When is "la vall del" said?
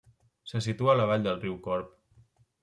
1.01-1.37